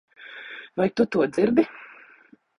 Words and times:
Vai 0.79 0.87
tu 0.95 1.07
to 1.11 1.21
dzirdi? 1.35 1.69